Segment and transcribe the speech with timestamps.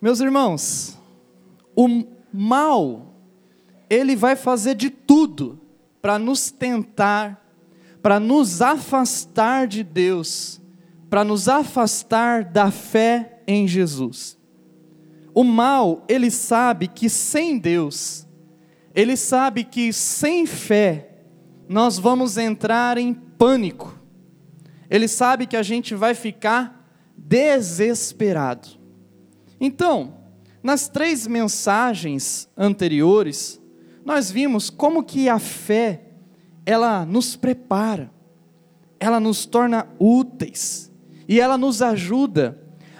[0.00, 0.98] Meus irmãos,
[1.76, 3.14] o mal,
[3.88, 5.60] ele vai fazer de tudo
[6.00, 7.44] para nos tentar,
[8.00, 10.58] para nos afastar de Deus,
[11.10, 14.38] para nos afastar da fé em Jesus.
[15.34, 18.26] O mal, ele sabe que sem Deus,
[18.94, 21.24] ele sabe que sem fé,
[21.68, 24.00] nós vamos entrar em pânico.
[24.88, 28.79] Ele sabe que a gente vai ficar desesperado.
[29.60, 30.14] Então,
[30.62, 33.60] nas três mensagens anteriores,
[34.04, 36.04] nós vimos como que a fé,
[36.64, 38.10] ela nos prepara,
[38.98, 40.90] ela nos torna úteis
[41.28, 42.58] e ela nos ajuda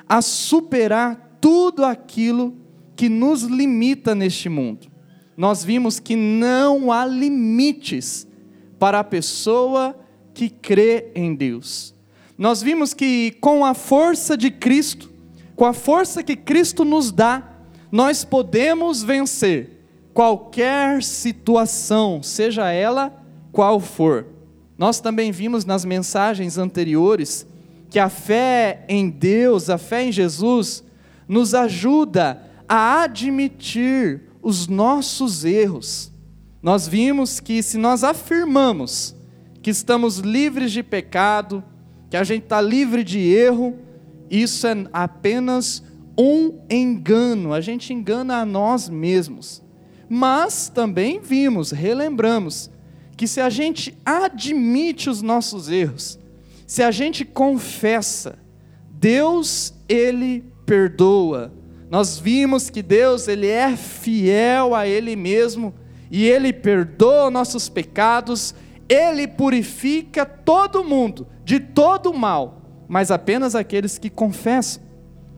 [0.09, 2.57] a superar tudo aquilo
[2.95, 4.89] que nos limita neste mundo.
[5.37, 8.27] Nós vimos que não há limites
[8.79, 9.99] para a pessoa
[10.35, 11.95] que crê em Deus.
[12.37, 15.10] Nós vimos que com a força de Cristo,
[15.61, 17.43] com a força que Cristo nos dá,
[17.93, 23.13] nós podemos vencer qualquer situação, seja ela
[23.53, 24.25] qual for.
[24.79, 27.47] Nós também vimos nas mensagens anteriores
[27.91, 30.83] que a fé em Deus, a fé em Jesus,
[31.29, 36.11] nos ajuda a admitir os nossos erros
[36.63, 39.15] nós vimos que se nós afirmamos
[39.63, 41.63] que estamos livres de pecado,
[42.11, 43.77] que a gente está livre de erro,
[44.31, 45.83] isso é apenas
[46.17, 49.63] um engano, a gente engana a nós mesmos.
[50.09, 52.71] Mas também vimos, relembramos,
[53.17, 56.19] que se a gente admite os nossos erros,
[56.67, 58.39] se a gente confessa,
[58.91, 61.53] Deus, Ele perdoa.
[61.91, 65.75] Nós vimos que Deus, Ele é fiel a Ele mesmo
[66.11, 68.55] e Ele perdoa nossos pecados,
[68.89, 72.60] Ele purifica todo mundo de todo mal,
[72.91, 74.83] mas apenas aqueles que confessam.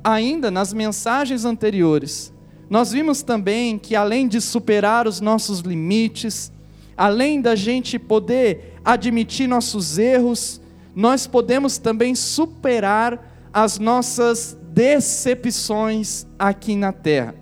[0.02, 2.32] Ainda nas mensagens anteriores,
[2.70, 6.50] nós vimos também que além de superar os nossos limites,
[6.96, 10.62] além da gente poder admitir nossos erros,
[10.96, 17.34] nós podemos também superar as nossas decepções aqui na terra.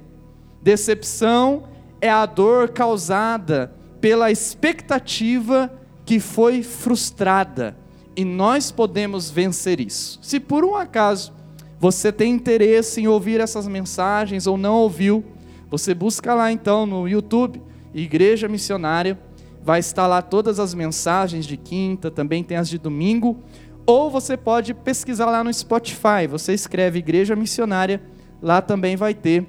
[0.60, 1.68] Decepção
[2.00, 5.72] é a dor causada pela expectativa
[6.04, 7.79] que foi frustrada.
[8.20, 10.18] E nós podemos vencer isso.
[10.20, 11.32] Se por um acaso
[11.78, 15.24] você tem interesse em ouvir essas mensagens ou não ouviu,
[15.70, 17.62] você busca lá então no YouTube,
[17.94, 19.18] Igreja Missionária,
[19.62, 23.38] vai estar lá todas as mensagens de quinta, também tem as de domingo,
[23.86, 28.02] ou você pode pesquisar lá no Spotify, você escreve Igreja Missionária,
[28.42, 29.46] lá também vai ter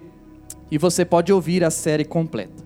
[0.72, 2.64] e você pode ouvir a série completa.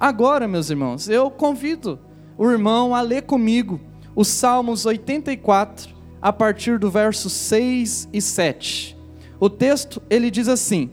[0.00, 1.98] Agora, meus irmãos, eu convido
[2.38, 8.96] o irmão a ler comigo os Salmos 84, a partir do verso 6 e 7.
[9.40, 10.90] O texto, ele diz assim: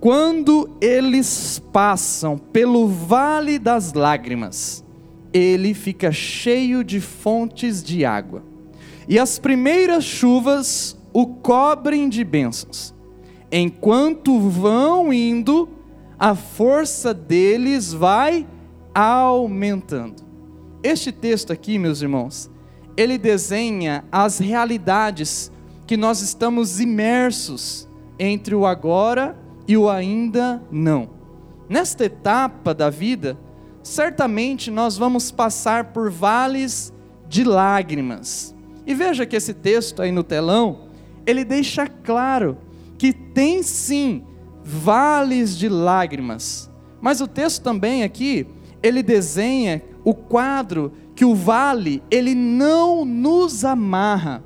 [0.00, 4.84] Quando eles passam pelo vale das lágrimas,
[5.32, 8.42] ele fica cheio de fontes de água.
[9.08, 12.94] E as primeiras chuvas o cobrem de bênçãos.
[13.50, 15.68] Enquanto vão indo,
[16.18, 18.46] a força deles vai
[18.92, 20.25] aumentando.
[20.82, 22.50] Este texto aqui, meus irmãos,
[22.96, 25.50] ele desenha as realidades
[25.86, 27.88] que nós estamos imersos
[28.18, 29.36] entre o agora
[29.68, 31.10] e o ainda não.
[31.68, 33.38] Nesta etapa da vida,
[33.82, 36.92] certamente nós vamos passar por vales
[37.28, 38.54] de lágrimas.
[38.86, 40.88] E veja que esse texto aí no telão,
[41.26, 42.56] ele deixa claro
[42.96, 44.24] que tem sim
[44.62, 46.70] vales de lágrimas.
[47.00, 48.46] Mas o texto também aqui,
[48.82, 54.40] ele desenha o quadro que o vale, ele não nos amarra.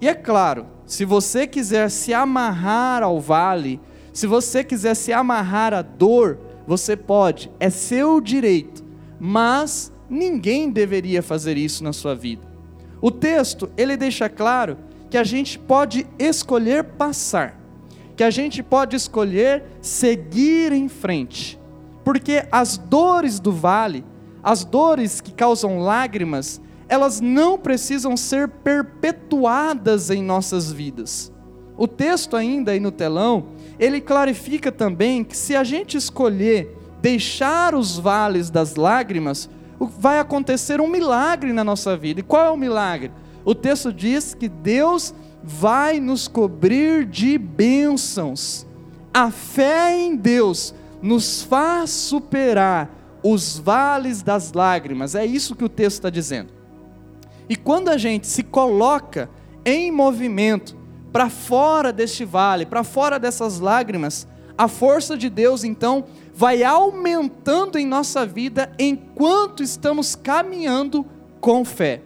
[0.00, 3.80] E é claro, se você quiser se amarrar ao vale,
[4.12, 8.84] se você quiser se amarrar à dor, você pode, é seu direito,
[9.18, 12.42] mas ninguém deveria fazer isso na sua vida.
[13.02, 14.78] O texto, ele deixa claro
[15.10, 17.60] que a gente pode escolher passar
[18.20, 21.58] que a gente pode escolher seguir em frente,
[22.04, 24.04] porque as dores do vale,
[24.42, 31.32] as dores que causam lágrimas, elas não precisam ser perpetuadas em nossas vidas.
[31.76, 33.46] O texto ainda aí no telão,
[33.78, 39.48] ele clarifica também que se a gente escolher deixar os vales das lágrimas,
[39.78, 42.20] vai acontecer um milagre na nossa vida.
[42.20, 43.10] E qual é o milagre?
[43.44, 48.66] O texto diz que Deus vai nos cobrir de bênçãos.
[49.12, 55.68] A fé em Deus nos faz superar os vales das lágrimas, é isso que o
[55.68, 56.52] texto está dizendo.
[57.48, 59.28] E quando a gente se coloca
[59.64, 60.76] em movimento
[61.12, 64.26] para fora deste vale, para fora dessas lágrimas,
[64.56, 71.04] a força de Deus então vai aumentando em nossa vida enquanto estamos caminhando
[71.40, 72.02] com fé.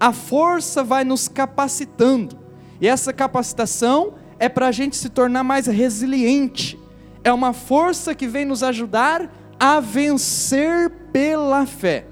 [0.00, 2.38] A força vai nos capacitando,
[2.80, 6.78] e essa capacitação é para a gente se tornar mais resiliente,
[7.24, 12.06] é uma força que vem nos ajudar a vencer pela fé.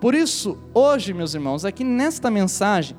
[0.00, 2.96] Por isso, hoje, meus irmãos, aqui nesta mensagem,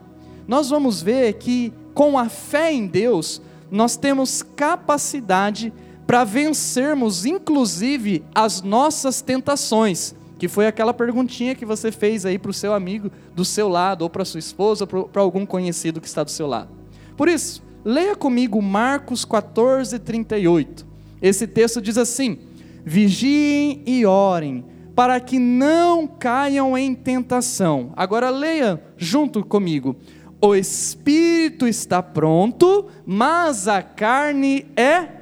[0.48, 5.74] nós vamos ver que com a fé em Deus, nós temos capacidade
[6.08, 12.52] para vencermos, inclusive, as nossas tentações, que foi aquela perguntinha que você fez aí para
[12.52, 16.08] o seu amigo do seu lado, ou para sua esposa, ou para algum conhecido que
[16.08, 16.70] está do seu lado.
[17.16, 20.86] Por isso, leia comigo Marcos 14, 38.
[21.22, 22.40] Esse texto diz assim:
[22.86, 24.66] Vigiem e orem,
[24.96, 27.94] para que não caiam em tentação.
[27.96, 29.96] Agora leia junto comigo.
[30.42, 35.20] O espírito está pronto, mas a carne é.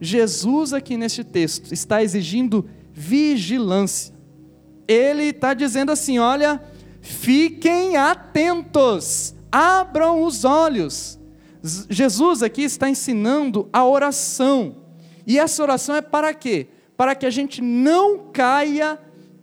[0.00, 4.14] Jesus, aqui neste texto, está exigindo vigilância.
[4.86, 6.62] Ele está dizendo assim: olha,
[7.00, 11.18] fiquem atentos, abram os olhos.
[11.88, 14.83] Jesus aqui está ensinando a oração.
[15.26, 16.68] E essa oração é para quê?
[16.96, 18.98] Para que a gente não caia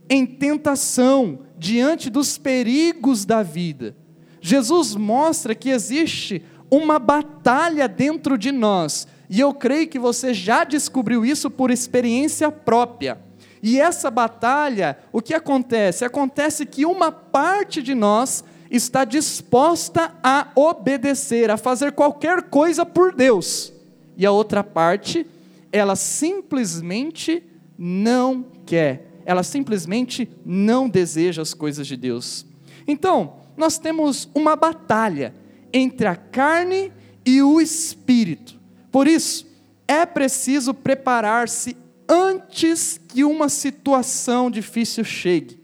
[0.10, 3.96] em tentação diante dos perigos da vida.
[4.42, 10.64] Jesus mostra que existe uma batalha dentro de nós, e eu creio que você já
[10.64, 13.20] descobriu isso por experiência própria.
[13.62, 16.04] E essa batalha, o que acontece?
[16.04, 23.14] Acontece que uma parte de nós está disposta a obedecer, a fazer qualquer coisa por
[23.14, 23.72] Deus,
[24.18, 25.28] e a outra parte,
[25.72, 27.44] ela simplesmente
[27.78, 32.46] não quer, ela simplesmente não deseja as coisas de Deus.
[32.88, 35.34] Então, nós temos uma batalha
[35.74, 36.92] entre a carne
[37.26, 38.60] e o espírito.
[38.92, 39.48] Por isso,
[39.88, 41.78] é preciso preparar-se
[42.08, 45.62] antes que uma situação difícil chegue,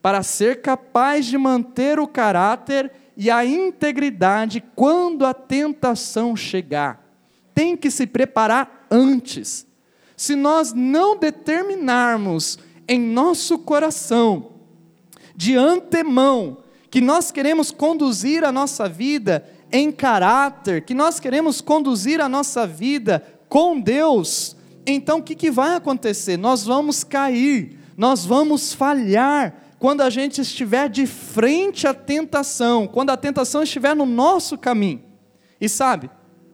[0.00, 7.04] para ser capaz de manter o caráter e a integridade quando a tentação chegar.
[7.54, 9.66] Tem que se preparar antes.
[10.16, 14.50] Se nós não determinarmos em nosso coração,
[15.34, 16.58] de antemão,
[16.90, 22.66] que nós queremos conduzir a nossa vida em caráter, que nós queremos conduzir a nossa
[22.66, 24.56] vida com Deus,
[24.86, 26.36] então o que, que vai acontecer?
[26.36, 33.08] Nós vamos cair, nós vamos falhar quando a gente estiver de frente à tentação, quando
[33.08, 35.02] a tentação estiver no nosso caminho.
[35.58, 36.10] E sabe,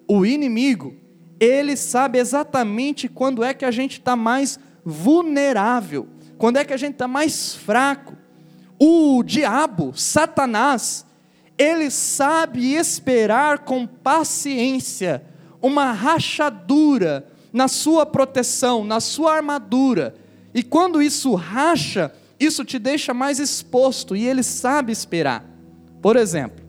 [0.07, 0.95] o inimigo,
[1.39, 6.77] ele sabe exatamente quando é que a gente está mais vulnerável, quando é que a
[6.77, 8.17] gente está mais fraco
[8.79, 11.07] o diabo, Satanás,
[11.57, 15.23] ele sabe esperar com paciência
[15.63, 20.15] uma rachadura na sua proteção, na sua armadura.
[20.55, 25.45] E quando isso racha, isso te deixa mais exposto e ele sabe esperar.
[26.03, 26.65] Por exemplo,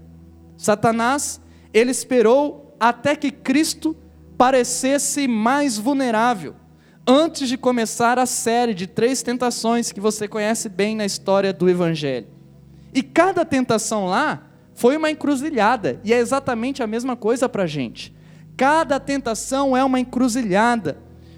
[0.58, 1.42] Satanás,
[1.74, 3.96] ele esperou até que Cristo
[4.38, 6.56] parecesse mais vulnerável
[7.08, 11.70] antes de começar a série de três tentações que você conhece bem na história do
[11.70, 12.28] Evangelho.
[12.94, 14.44] E cada tentação lá
[14.76, 18.14] foi uma encruzilhada, e é exatamente a mesma coisa para a gente.
[18.58, 20.98] Cada tentação é uma encruzilhada,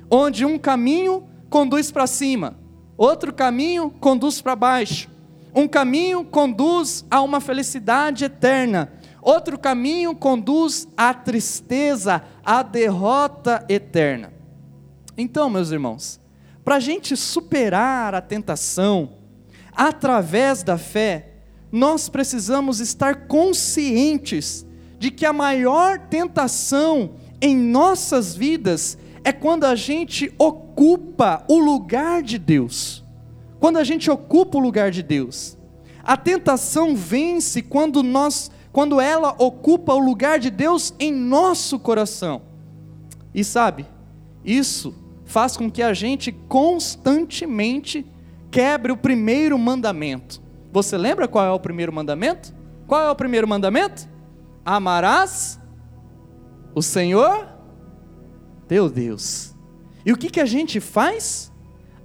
[0.09, 2.57] onde um caminho conduz para cima,
[2.97, 5.09] outro caminho conduz para baixo.
[5.53, 14.33] Um caminho conduz a uma felicidade eterna, outro caminho conduz à tristeza, à derrota eterna.
[15.17, 16.19] Então, meus irmãos,
[16.63, 19.13] para a gente superar a tentação,
[19.75, 21.29] através da fé,
[21.71, 24.65] nós precisamos estar conscientes
[24.97, 32.21] de que a maior tentação em nossas vidas é quando a gente ocupa o lugar
[32.21, 33.03] de Deus.
[33.59, 35.57] Quando a gente ocupa o lugar de Deus.
[36.03, 42.41] A tentação vence quando nós, quando ela ocupa o lugar de Deus em nosso coração.
[43.33, 43.85] E sabe,
[44.43, 44.93] isso
[45.25, 48.05] faz com que a gente constantemente
[48.49, 50.41] quebre o primeiro mandamento.
[50.71, 52.53] Você lembra qual é o primeiro mandamento?
[52.87, 54.07] Qual é o primeiro mandamento?
[54.65, 55.59] Amarás
[56.73, 57.47] o Senhor
[58.67, 59.55] teu Deus.
[60.05, 61.51] E o que, que a gente faz?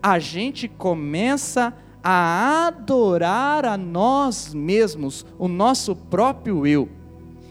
[0.02, 1.72] A gente começa a
[2.04, 6.88] adorar a nós mesmos, o nosso próprio eu.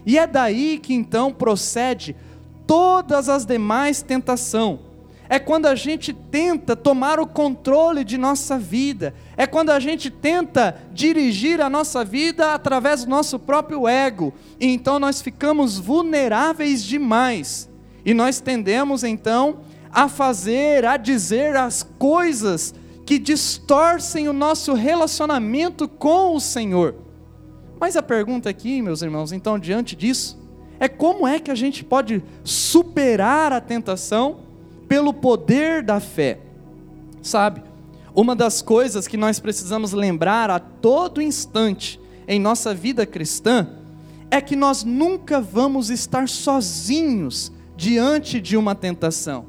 [0.05, 2.15] E é daí que então procede
[2.67, 4.79] todas as demais tentações
[5.33, 10.11] é quando a gente tenta tomar o controle de nossa vida, é quando a gente
[10.11, 16.83] tenta dirigir a nossa vida através do nosso próprio ego, e então nós ficamos vulneráveis
[16.83, 17.67] demais,
[18.05, 25.87] e nós tendemos então a fazer, a dizer as coisas que distorcem o nosso relacionamento
[25.87, 26.95] com o Senhor.
[27.79, 30.39] Mas a pergunta aqui, meus irmãos, então, diante disso,
[30.79, 34.39] é como é que a gente pode superar a tentação
[34.87, 36.39] pelo poder da fé?
[37.21, 37.61] Sabe,
[38.15, 43.67] uma das coisas que nós precisamos lembrar a todo instante em nossa vida cristã
[44.29, 49.45] é que nós nunca vamos estar sozinhos diante de uma tentação.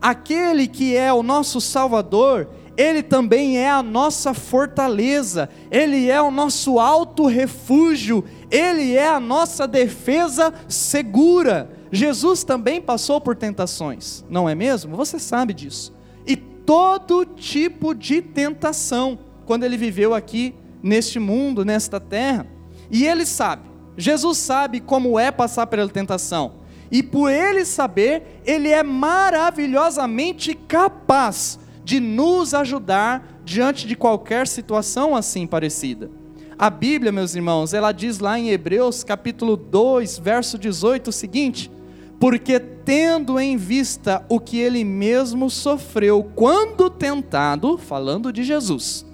[0.00, 6.30] Aquele que é o nosso Salvador, ele também é a nossa fortaleza, Ele é o
[6.30, 11.70] nosso alto refúgio, Ele é a nossa defesa segura.
[11.92, 14.96] Jesus também passou por tentações, não é mesmo?
[14.96, 15.94] Você sabe disso.
[16.26, 20.52] E todo tipo de tentação, quando Ele viveu aqui
[20.82, 22.44] neste mundo, nesta terra.
[22.90, 26.64] E Ele sabe, Jesus sabe como é passar pela tentação.
[26.90, 35.14] E por Ele saber, Ele é maravilhosamente capaz de nos ajudar diante de qualquer situação
[35.14, 36.10] assim parecida.
[36.58, 41.70] A Bíblia, meus irmãos, ela diz lá em Hebreus capítulo 2, verso 18 o seguinte:
[42.18, 49.04] Porque tendo em vista o que ele mesmo sofreu quando tentado, falando de Jesus,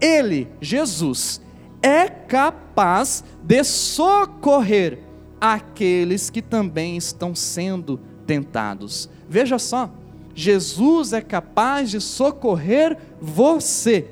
[0.00, 1.40] ele, Jesus,
[1.82, 5.00] é capaz de socorrer
[5.40, 9.10] aqueles que também estão sendo tentados.
[9.28, 9.90] Veja só,
[10.34, 14.06] Jesus é capaz de socorrer você.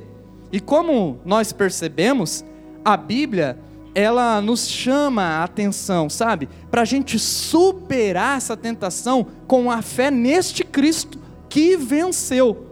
[0.52, 2.44] E como nós percebemos,
[2.84, 3.58] a Bíblia,
[3.94, 6.48] ela nos chama a atenção, sabe?
[6.70, 12.66] Para a gente superar essa tentação com a fé neste Cristo que venceu.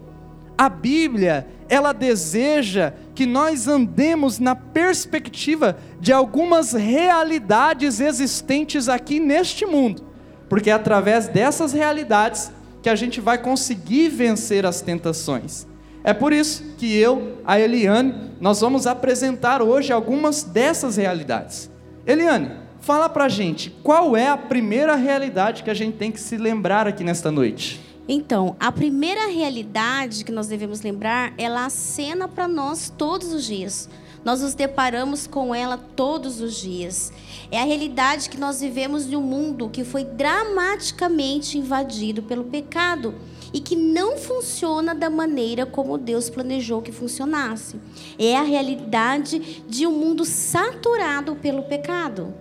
[0.56, 9.66] A Bíblia, ela deseja que nós andemos na perspectiva de algumas realidades existentes aqui neste
[9.66, 10.04] mundo,
[10.48, 12.50] porque através dessas realidades
[12.82, 15.66] que a gente vai conseguir vencer as tentações.
[16.04, 21.70] É por isso que eu, a Eliane, nós vamos apresentar hoje algumas dessas realidades.
[22.06, 26.36] Eliane, fala pra gente, qual é a primeira realidade que a gente tem que se
[26.36, 27.80] lembrar aqui nesta noite?
[28.08, 33.86] Então, a primeira realidade que nós devemos lembrar, ela acena para nós todos os dias.
[34.24, 37.12] Nós nos deparamos com ela todos os dias.
[37.50, 43.14] É a realidade que nós vivemos de um mundo que foi dramaticamente invadido pelo pecado
[43.52, 47.76] e que não funciona da maneira como Deus planejou que funcionasse.
[48.18, 52.34] É a realidade de um mundo saturado pelo pecado.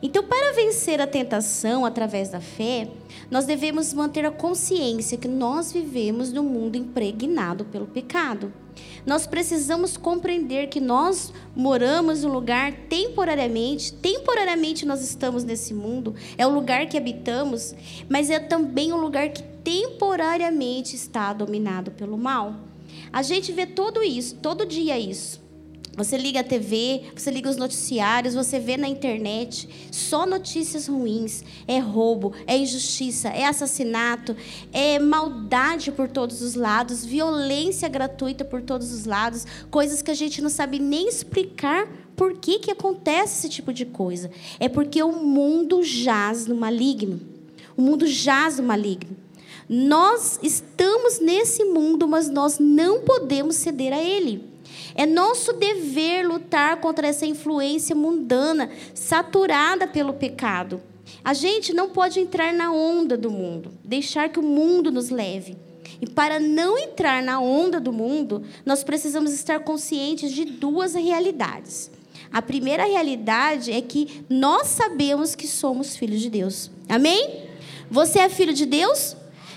[0.00, 2.88] Então, para vencer a tentação através da fé,
[3.30, 8.52] nós devemos manter a consciência que nós vivemos num mundo impregnado pelo pecado.
[9.04, 16.46] Nós precisamos compreender que nós moramos um lugar temporariamente, temporariamente nós estamos nesse mundo, é
[16.46, 17.74] o lugar que habitamos,
[18.08, 22.54] mas é também um lugar que temporariamente está dominado pelo mal.
[23.12, 25.47] A gente vê tudo isso, todo dia isso.
[25.98, 31.42] Você liga a TV, você liga os noticiários, você vê na internet só notícias ruins.
[31.66, 34.36] É roubo, é injustiça, é assassinato,
[34.72, 40.14] é maldade por todos os lados, violência gratuita por todos os lados, coisas que a
[40.14, 44.30] gente não sabe nem explicar por que, que acontece esse tipo de coisa.
[44.60, 47.20] É porque o mundo jaz no maligno.
[47.76, 49.16] O mundo jaz no maligno.
[49.68, 54.57] Nós estamos nesse mundo, mas nós não podemos ceder a ele.
[54.94, 60.80] É nosso dever lutar contra essa influência mundana, saturada pelo pecado.
[61.24, 65.56] A gente não pode entrar na onda do mundo, deixar que o mundo nos leve.
[66.00, 71.90] E para não entrar na onda do mundo, nós precisamos estar conscientes de duas realidades.
[72.32, 76.70] A primeira realidade é que nós sabemos que somos filhos de Deus.
[76.88, 77.44] Amém?
[77.90, 79.16] Você é filho de Deus?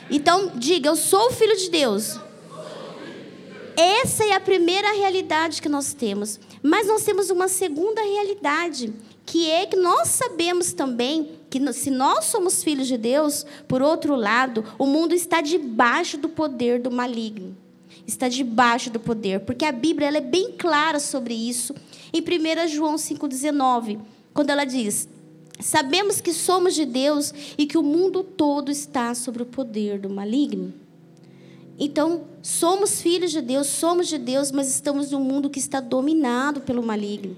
[0.09, 2.17] Então diga, eu sou filho de Deus.
[3.81, 6.39] Essa é a primeira realidade que nós temos.
[6.61, 8.93] Mas nós temos uma segunda realidade,
[9.25, 14.13] que é que nós sabemos também que se nós somos filhos de Deus, por outro
[14.15, 17.57] lado, o mundo está debaixo do poder do maligno.
[18.05, 21.73] Está debaixo do poder, porque a Bíblia ela é bem clara sobre isso.
[22.13, 23.99] Em 1 João 5,19,
[24.31, 25.09] quando ela diz:
[25.59, 30.09] Sabemos que somos de Deus e que o mundo todo está sob o poder do
[30.09, 30.71] maligno.
[31.83, 36.61] Então, somos filhos de Deus, somos de Deus, mas estamos num mundo que está dominado
[36.61, 37.35] pelo maligno.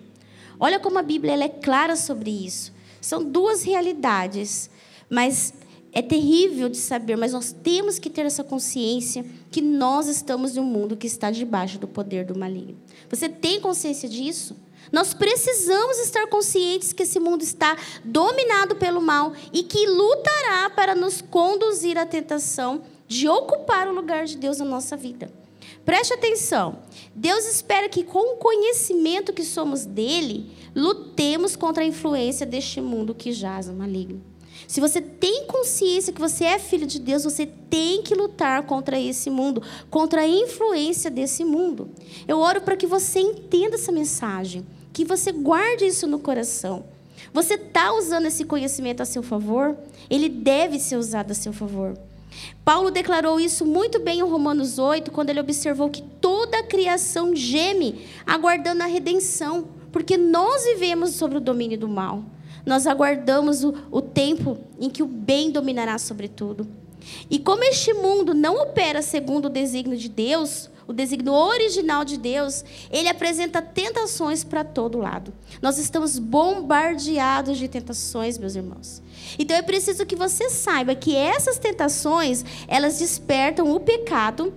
[0.60, 2.74] Olha como a Bíblia é clara sobre isso.
[3.00, 4.70] São duas realidades,
[5.10, 5.54] mas
[5.94, 10.66] é terrível de saber, mas nós temos que ter essa consciência que nós estamos num
[10.66, 12.78] mundo que está debaixo do poder do maligno.
[13.10, 14.58] Você tem consciência disso?
[14.92, 20.94] Nós precisamos estar conscientes que esse mundo está dominado pelo mal e que lutará para
[20.94, 22.82] nos conduzir à tentação
[23.14, 25.32] de ocupar o lugar de Deus na nossa vida.
[25.86, 26.80] Preste atenção.
[27.14, 33.14] Deus espera que, com o conhecimento que somos dele, lutemos contra a influência deste mundo
[33.14, 34.22] que jaz no maligno.
[34.68, 39.00] Se você tem consciência que você é filho de Deus, você tem que lutar contra
[39.00, 41.92] esse mundo, contra a influência desse mundo.
[42.28, 46.86] Eu oro para que você entenda essa mensagem, que você guarde isso no coração.
[47.32, 49.78] Você está usando esse conhecimento a seu favor?
[50.10, 51.98] Ele deve ser usado a seu favor.
[52.64, 57.36] Paulo declarou isso muito bem em Romanos 8, quando ele observou que toda a criação
[57.36, 62.24] geme aguardando a redenção, porque nós vivemos sobre o domínio do mal.
[62.66, 66.66] Nós aguardamos o, o tempo em que o bem dominará sobre tudo.
[67.30, 72.18] E como este mundo não opera segundo o desígnio de Deus, o desígnio original de
[72.18, 75.34] Deus, ele apresenta tentações para todo lado.
[75.62, 79.02] Nós estamos bombardeados de tentações, meus irmãos.
[79.40, 84.54] Então é preciso que você saiba que essas tentações, elas despertam o pecado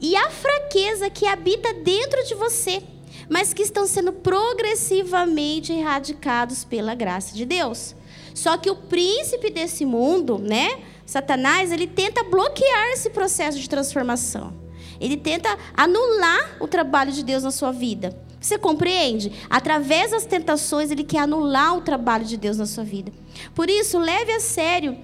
[0.00, 2.82] e a fraqueza que habita dentro de você,
[3.28, 7.94] mas que estão sendo progressivamente erradicados pela graça de Deus.
[8.34, 14.52] Só que o príncipe desse mundo, né, Satanás, ele tenta bloquear esse processo de transformação.
[15.00, 18.16] Ele tenta anular o trabalho de Deus na sua vida.
[18.40, 19.32] Você compreende?
[19.50, 23.12] Através das tentações, ele quer anular o trabalho de Deus na sua vida.
[23.54, 24.96] Por isso, leve a sério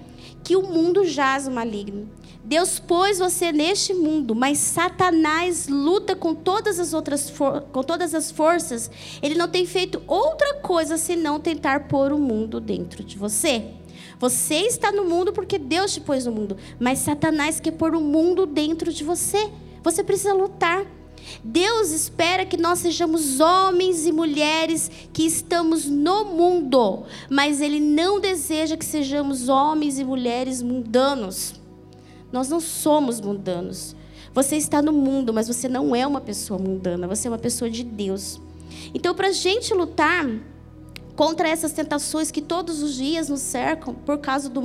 [0.43, 2.09] que o mundo jaz o maligno.
[2.43, 7.31] Deus pôs você neste mundo, mas Satanás luta com todas as outras
[7.73, 8.89] com todas as forças.
[9.21, 13.65] Ele não tem feito outra coisa senão tentar pôr o mundo dentro de você.
[14.17, 18.01] Você está no mundo porque Deus te pôs no mundo, mas Satanás quer pôr o
[18.01, 19.51] mundo dentro de você.
[19.83, 20.85] Você precisa lutar.
[21.43, 28.19] Deus espera que nós sejamos homens e mulheres que estamos no mundo, mas Ele não
[28.19, 31.55] deseja que sejamos homens e mulheres mundanos.
[32.31, 33.95] Nós não somos mundanos.
[34.33, 37.69] Você está no mundo, mas você não é uma pessoa mundana, você é uma pessoa
[37.69, 38.39] de Deus.
[38.93, 40.25] Então, para a gente lutar
[41.17, 44.61] contra essas tentações que todos os dias nos cercam por causa do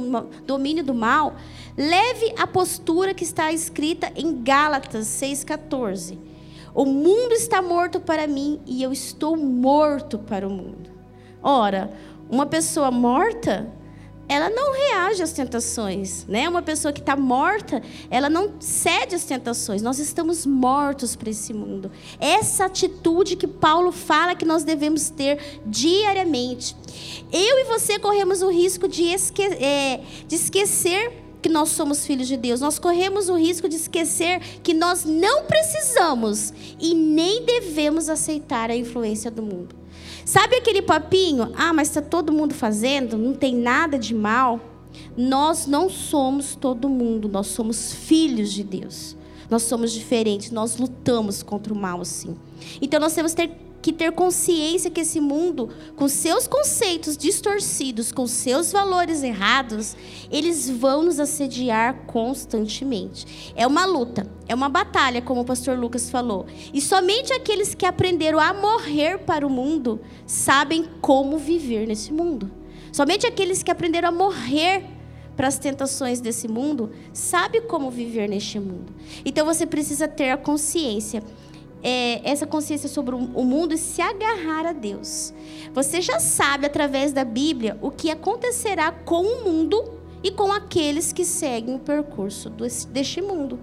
[0.47, 1.35] domínio do mal,
[1.79, 6.19] leve a postura que está escrita em Gálatas 6,14.
[6.75, 10.91] O mundo está morto para mim e eu estou morto para o mundo.
[11.43, 11.91] Ora,
[12.31, 13.73] uma pessoa morta,
[14.29, 16.49] ela não reage às tentações, né?
[16.49, 19.83] Uma pessoa que está morta, ela não cede às tentações.
[19.83, 21.91] Nós estamos mortos para esse mundo.
[22.19, 26.75] Essa atitude que Paulo fala que nós devemos ter diariamente.
[27.33, 32.29] Eu e você corremos o risco de, esque é, de esquecer que nós somos filhos
[32.29, 32.61] de Deus.
[32.61, 38.77] Nós corremos o risco de esquecer que nós não precisamos e nem devemos aceitar a
[38.77, 39.82] influência do mundo.
[40.25, 41.53] Sabe aquele papinho?
[41.57, 44.61] Ah, mas está todo mundo fazendo, não tem nada de mal.
[45.17, 49.17] Nós não somos todo mundo, nós somos filhos de Deus.
[49.51, 52.37] Nós somos diferentes, nós lutamos contra o mal, sim.
[52.81, 58.13] Então nós temos que ter que ter consciência que esse mundo, com seus conceitos distorcidos,
[58.13, 59.97] com seus valores errados,
[60.31, 63.53] eles vão nos assediar constantemente.
[63.57, 66.47] É uma luta, é uma batalha, como o pastor Lucas falou.
[66.73, 72.51] E somente aqueles que aprenderam a morrer para o mundo sabem como viver nesse mundo.
[72.93, 74.85] Somente aqueles que aprenderam a morrer
[75.37, 78.93] para as tentações desse mundo sabem como viver neste mundo.
[79.25, 81.23] Então você precisa ter a consciência
[81.83, 85.35] é, essa consciência sobre o mundo e se agarrar a Deus.
[85.75, 91.13] Você já sabe, através da Bíblia, o que acontecerá com o mundo e com aqueles
[91.13, 93.59] que seguem o percurso deste mundo.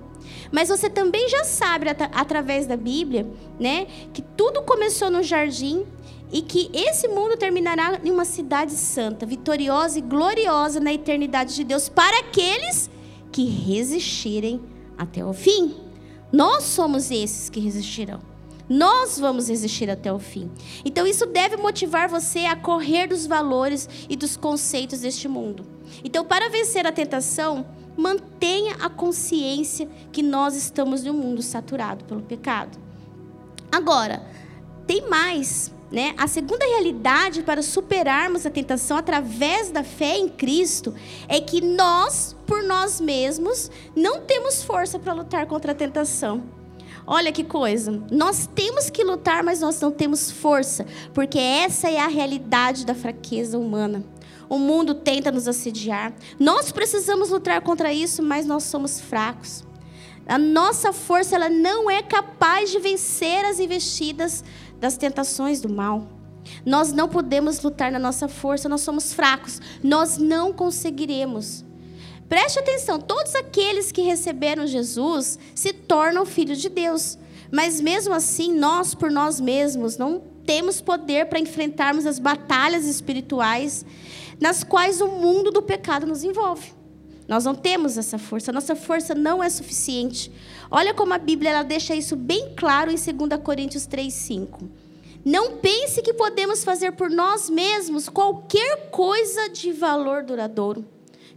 [0.51, 3.25] Mas você também já sabe, através da Bíblia,
[3.60, 5.86] né, que tudo começou no jardim
[6.32, 11.63] e que esse mundo terminará em uma cidade santa, vitoriosa e gloriosa na eternidade de
[11.63, 12.89] Deus para aqueles
[13.32, 14.62] que resistirem
[14.97, 15.88] até o fim.
[16.32, 18.20] Nós somos esses que resistirão.
[18.70, 20.52] Nós vamos resistir até o fim.
[20.86, 25.65] Então, isso deve motivar você a correr dos valores e dos conceitos deste mundo.
[26.04, 27.65] Então, para vencer a tentação,
[27.98, 32.78] mantenha a consciência que nós estamos em um mundo saturado pelo pecado.
[33.72, 34.24] Agora,
[34.86, 35.74] tem mais.
[35.91, 36.13] Né?
[36.17, 40.93] A segunda realidade para superarmos a tentação através da fé em Cristo
[41.28, 46.43] é que nós, por nós mesmos, não temos força para lutar contra a tentação.
[47.08, 48.04] Olha que coisa.
[48.12, 52.93] Nós temos que lutar, mas nós não temos força, porque essa é a realidade da
[52.93, 54.06] fraqueza humana.
[54.47, 56.13] O mundo tenta nos assediar.
[56.39, 59.63] Nós precisamos lutar contra isso, mas nós somos fracos.
[60.28, 64.43] A nossa força ela não é capaz de vencer as investidas
[64.80, 66.08] das tentações do mal.
[66.65, 71.65] Nós não podemos lutar na nossa força, nós somos fracos, nós não conseguiremos.
[72.28, 77.18] Preste atenção, todos aqueles que receberam Jesus se tornam filhos de Deus.
[77.52, 83.86] Mas mesmo assim, nós por nós mesmos não temos poder para enfrentarmos as batalhas espirituais
[84.39, 86.79] nas quais o mundo do pecado nos envolve.
[87.30, 90.32] Nós não temos essa força, nossa força não é suficiente.
[90.72, 94.68] Olha como a Bíblia ela deixa isso bem claro em 2 Coríntios 3:5.
[95.24, 100.84] Não pense que podemos fazer por nós mesmos qualquer coisa de valor duradouro.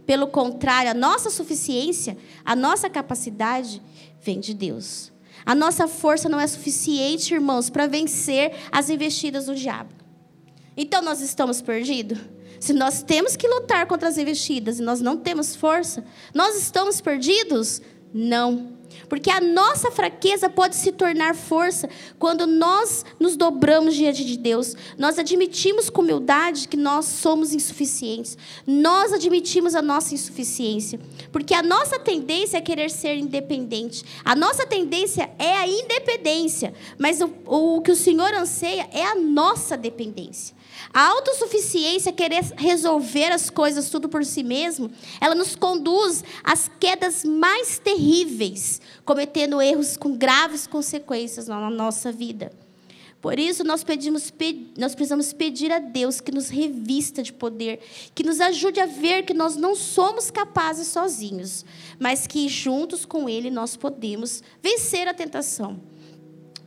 [0.03, 3.79] Pelo contrário, a nossa suficiência, a nossa capacidade
[4.19, 5.11] vem de Deus.
[5.45, 9.93] A nossa força não é suficiente, irmãos, para vencer as investidas do diabo.
[10.75, 12.17] Então nós estamos perdidos?
[12.63, 16.01] Se nós temos que lutar contra as investidas e nós não temos força,
[16.33, 17.81] nós estamos perdidos?
[18.13, 18.77] Não.
[19.09, 24.77] Porque a nossa fraqueza pode se tornar força quando nós nos dobramos diante de Deus.
[24.97, 28.37] Nós admitimos com humildade que nós somos insuficientes.
[28.65, 31.01] Nós admitimos a nossa insuficiência.
[31.33, 34.05] Porque a nossa tendência é querer ser independente.
[34.23, 36.73] A nossa tendência é a independência.
[36.97, 40.55] Mas o, o que o Senhor anseia é a nossa dependência.
[40.91, 44.91] A autossuficiência, querer resolver as coisas tudo por si mesmo,
[45.21, 52.51] ela nos conduz às quedas mais terríveis, cometendo erros com graves consequências na nossa vida.
[53.23, 54.33] Por isso, nós, pedimos,
[54.77, 57.79] nós precisamos pedir a Deus que nos revista de poder,
[58.13, 61.63] que nos ajude a ver que nós não somos capazes sozinhos,
[61.97, 65.79] mas que juntos com Ele nós podemos vencer a tentação.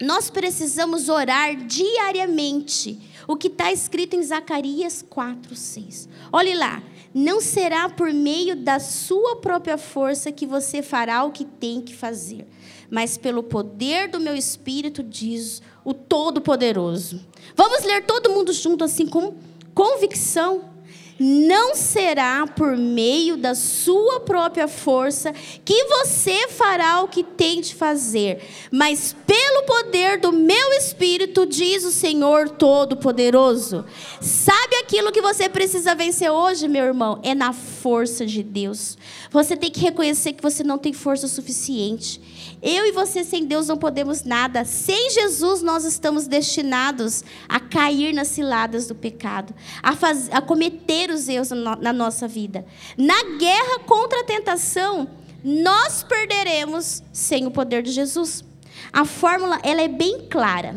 [0.01, 6.09] Nós precisamos orar diariamente o que está escrito em Zacarias 4, 6.
[6.33, 6.83] Olhe lá.
[7.15, 11.95] Não será por meio da sua própria força que você fará o que tem que
[11.95, 12.47] fazer,
[12.91, 17.25] mas pelo poder do meu espírito, diz o Todo-Poderoso.
[17.55, 19.35] Vamos ler todo mundo junto, assim, com
[19.75, 20.76] convicção
[21.19, 25.33] não será por meio da sua própria força
[25.65, 31.85] que você fará o que tem de fazer, mas pelo poder do meu Espírito, diz
[31.85, 33.85] o Senhor Todo-Poderoso.
[34.21, 37.21] Sabe aquilo que você precisa vencer hoje, meu irmão?
[37.23, 38.97] É na força de Deus.
[39.31, 42.21] Você tem que reconhecer que você não tem força suficiente.
[42.63, 44.65] Eu e você sem Deus não podemos nada.
[44.65, 51.11] Sem Jesus nós estamos destinados a cair nas ciladas do pecado, a, faz, a cometer
[51.11, 52.65] os erros na, nossa vida.
[52.97, 55.09] Na guerra contra a tentação,
[55.45, 58.45] nós perderemos sem o poder de Jesus.
[58.93, 60.77] A fórmula ela é bem clara.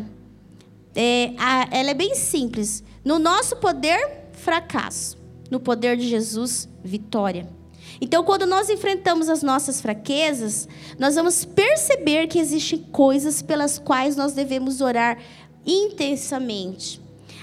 [0.95, 2.83] É, a, ela é bem simples.
[3.03, 5.17] No nosso poder, fracasso.
[5.49, 7.58] No poder de Jesus, vitória.
[8.01, 14.15] Então, quando nós enfrentamos as nossas fraquezas, nós vamos perceber que existem coisas pelas quais
[14.15, 15.17] nós devemos orar
[15.65, 17.01] intensamente.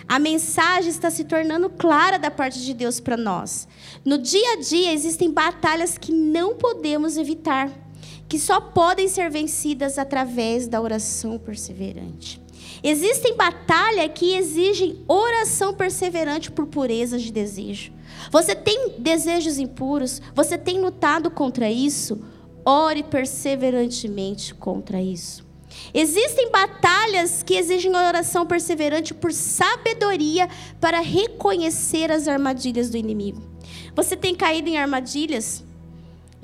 [0.08, 3.66] A mensagem está se tornando clara da parte de Deus para nós.
[4.04, 7.70] No dia a dia existem batalhas que não podemos evitar,
[8.28, 12.45] que só podem ser vencidas através da oração perseverante.
[12.82, 17.92] Existem batalhas que exigem oração perseverante por pureza de desejo.
[18.30, 20.20] Você tem desejos impuros?
[20.34, 22.20] Você tem lutado contra isso?
[22.64, 25.46] Ore perseverantemente contra isso.
[25.92, 30.48] Existem batalhas que exigem oração perseverante por sabedoria
[30.80, 33.42] para reconhecer as armadilhas do inimigo.
[33.94, 35.64] Você tem caído em armadilhas?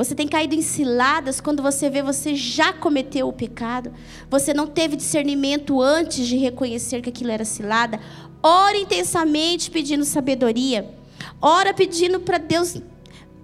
[0.03, 3.93] Você tem caído em ciladas quando você vê você já cometeu o pecado?
[4.29, 8.01] Você não teve discernimento antes de reconhecer que aquilo era cilada?
[8.43, 10.93] Ore intensamente pedindo sabedoria.
[11.41, 12.83] Ora pedindo para Deus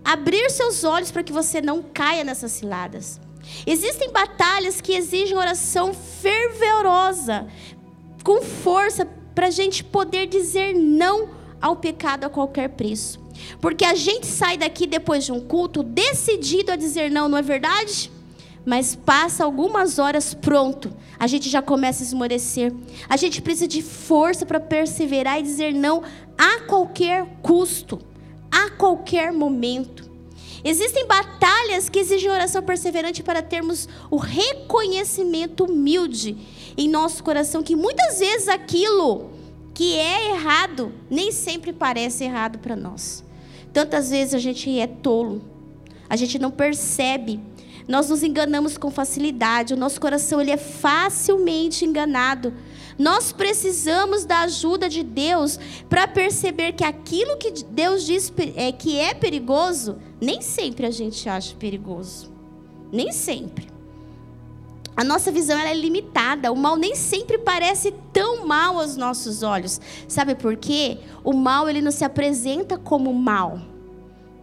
[0.04, 3.20] abrir seus olhos para que você não caia nessas ciladas.
[3.64, 7.46] Existem batalhas que exigem oração fervorosa,
[8.24, 11.28] com força, para a gente poder dizer não
[11.62, 13.27] ao pecado a qualquer preço.
[13.60, 17.42] Porque a gente sai daqui depois de um culto decidido a dizer não, não é
[17.42, 18.10] verdade?
[18.64, 22.72] Mas passa algumas horas pronto, a gente já começa a esmorecer.
[23.08, 26.02] A gente precisa de força para perseverar e dizer não
[26.36, 27.98] a qualquer custo,
[28.50, 30.08] a qualquer momento.
[30.64, 36.36] Existem batalhas que exigem oração perseverante para termos o reconhecimento humilde
[36.76, 39.30] em nosso coração que muitas vezes aquilo
[39.72, 43.24] que é errado nem sempre parece errado para nós.
[43.72, 45.42] Tantas vezes a gente é tolo,
[46.08, 47.40] a gente não percebe,
[47.88, 52.52] nós nos enganamos com facilidade, o nosso coração ele é facilmente enganado.
[52.98, 58.98] Nós precisamos da ajuda de Deus para perceber que aquilo que Deus diz é, que
[58.98, 62.30] é perigoso, nem sempre a gente acha perigoso.
[62.92, 63.77] Nem sempre.
[64.98, 66.50] A nossa visão é limitada.
[66.50, 69.80] O mal nem sempre parece tão mal aos nossos olhos.
[70.08, 70.98] Sabe por quê?
[71.22, 73.60] O mal ele não se apresenta como mal,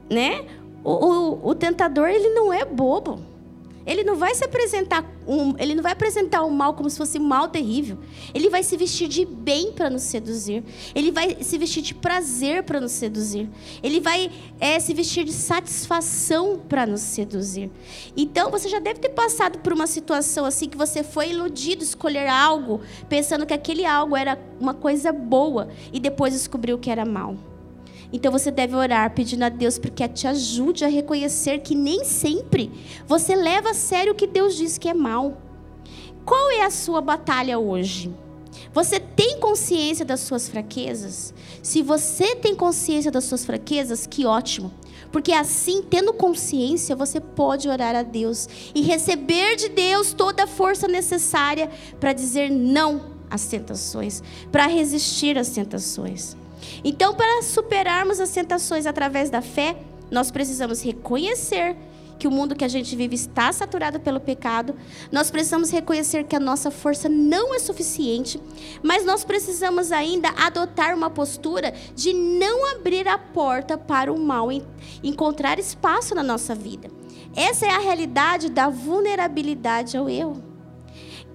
[0.09, 0.45] né?
[0.81, 3.19] O, o, o tentador, ele não é bobo.
[3.85, 7.19] Ele não vai se apresentar um, ele não vai apresentar o mal como se fosse
[7.19, 7.97] mal terrível.
[8.33, 10.63] Ele vai se vestir de bem para nos seduzir.
[10.93, 13.49] Ele vai se vestir de prazer para nos seduzir.
[13.81, 17.71] Ele vai é, se vestir de satisfação para nos seduzir.
[18.15, 22.27] Então você já deve ter passado por uma situação assim que você foi iludido escolher
[22.27, 27.35] algo pensando que aquele algo era uma coisa boa e depois descobriu que era mal.
[28.15, 32.71] Então você deve orar pedindo a Deus porque te ajude a reconhecer que nem sempre
[33.05, 35.37] você leva a sério o que Deus diz que é mal.
[36.23, 38.09] Qual é a sua batalha hoje?
[38.73, 41.33] Você tem consciência das suas fraquezas?
[41.61, 44.71] Se você tem consciência das suas fraquezas, que ótimo.
[45.11, 50.47] Porque assim, tendo consciência, você pode orar a Deus e receber de Deus toda a
[50.47, 54.23] força necessária para dizer não às tentações,
[54.53, 56.37] para resistir às tentações.
[56.83, 59.75] Então, para superarmos as tentações através da fé,
[60.11, 61.75] nós precisamos reconhecer
[62.17, 64.75] que o mundo que a gente vive está saturado pelo pecado.
[65.11, 68.39] Nós precisamos reconhecer que a nossa força não é suficiente,
[68.81, 74.49] mas nós precisamos ainda adotar uma postura de não abrir a porta para o mal
[75.03, 76.89] encontrar espaço na nossa vida.
[77.35, 80.41] Essa é a realidade da vulnerabilidade ao erro.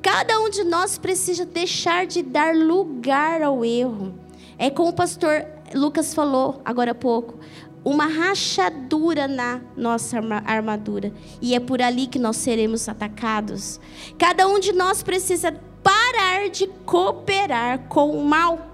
[0.01, 4.15] Cada um de nós precisa deixar de dar lugar ao erro.
[4.61, 7.41] É como o pastor Lucas falou agora há pouco,
[7.83, 11.15] uma rachadura na nossa armadura.
[11.41, 13.81] E é por ali que nós seremos atacados.
[14.19, 15.51] Cada um de nós precisa
[15.83, 18.70] parar de cooperar com o mal.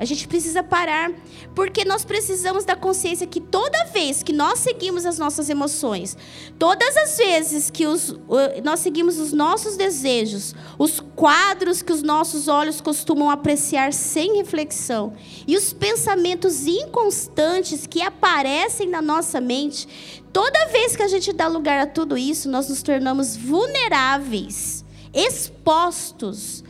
[0.00, 1.12] A gente precisa parar,
[1.54, 6.16] porque nós precisamos da consciência que toda vez que nós seguimos as nossas emoções,
[6.58, 8.18] todas as vezes que os,
[8.64, 15.12] nós seguimos os nossos desejos, os quadros que os nossos olhos costumam apreciar sem reflexão,
[15.46, 19.86] e os pensamentos inconstantes que aparecem na nossa mente,
[20.32, 24.82] toda vez que a gente dá lugar a tudo isso, nós nos tornamos vulneráveis,
[25.12, 26.64] expostos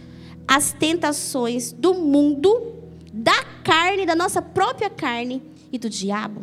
[0.49, 2.80] às tentações do mundo
[3.13, 5.43] da carne, da nossa própria carne
[5.73, 6.43] e do diabo.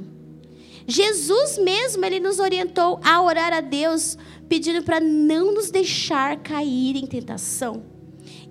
[0.87, 6.95] Jesus mesmo, ele nos orientou a orar a Deus, pedindo para não nos deixar cair
[6.95, 7.83] em tentação.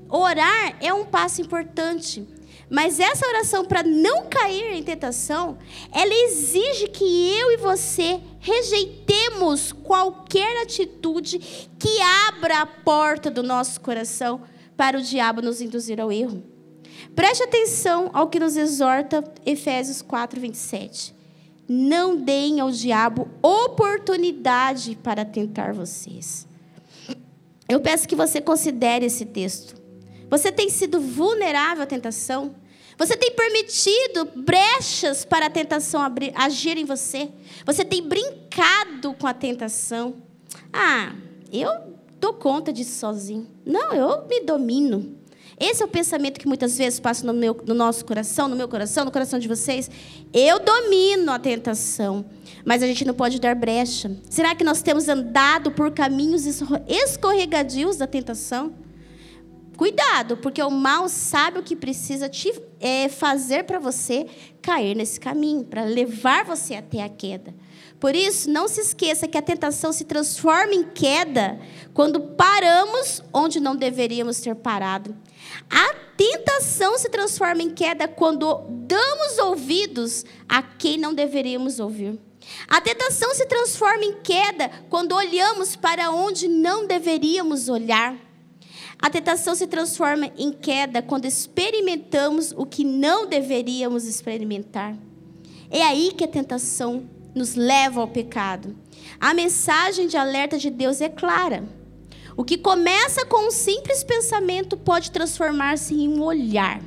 [0.09, 2.29] Orar é um passo importante,
[2.69, 5.57] mas essa oração para não cair em tentação,
[5.91, 7.05] ela exige que
[7.39, 11.39] eu e você rejeitemos qualquer atitude
[11.79, 14.43] que abra a porta do nosso coração
[14.77, 16.56] para o diabo nos induzir ao erro.
[17.17, 21.15] Preste atenção ao que nos exorta Efésios 4, 27.
[21.67, 26.47] Não deem ao diabo oportunidade para tentar vocês.
[27.67, 29.75] Eu peço que você considere esse texto.
[30.29, 32.55] Você tem sido vulnerável à tentação?
[32.99, 36.03] Você tem permitido brechas para a tentação
[36.35, 37.31] agir em você?
[37.65, 40.17] Você tem brincado com a tentação?
[40.71, 41.15] Ah,
[41.51, 41.71] eu
[42.21, 43.49] dou conta disso sozinho.
[43.65, 45.16] Não, eu me domino.
[45.59, 48.69] Esse é o pensamento que muitas vezes passa no, meu, no nosso coração, no meu
[48.69, 49.91] coração, no coração de vocês.
[50.33, 52.27] Eu domino a tentação,
[52.63, 54.15] mas a gente não pode dar brecha.
[54.29, 56.45] Será que nós temos andado por caminhos
[56.87, 58.75] escorregadios da tentação?
[59.79, 64.27] Cuidado, porque o mal sabe o que precisa te é, fazer para você
[64.61, 67.55] cair nesse caminho, para levar você até a queda.
[68.01, 71.59] Por isso, não se esqueça que a tentação se transforma em queda
[71.95, 75.15] quando paramos onde não deveríamos ter parado.
[75.71, 82.19] A tentação se transforma em queda quando damos ouvidos a quem não deveríamos ouvir.
[82.69, 88.17] A tentação se transforma em queda quando olhamos para onde não deveríamos olhar.
[88.99, 94.97] A tentação se transforma em queda quando experimentamos o que não deveríamos experimentar.
[95.71, 98.75] É aí que a tentação nos leva ao pecado.
[99.21, 101.65] A mensagem de alerta de Deus é clara.
[102.37, 106.83] O que começa com um simples pensamento pode transformar-se em um olhar.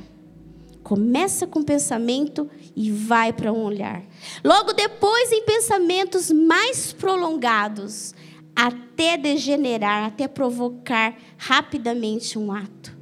[0.84, 4.02] Começa com pensamento e vai para um olhar.
[4.44, 8.14] Logo depois, em pensamentos mais prolongados,
[8.54, 12.96] até degenerar, até provocar rapidamente um ato.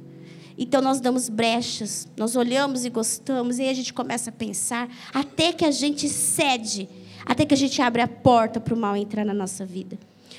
[0.57, 4.89] Então nós damos brechas, nós olhamos e gostamos, e aí a gente começa a pensar,
[5.13, 6.89] até que a gente cede,
[7.25, 9.97] até que a gente abre a porta para o mal entrar na nossa vida.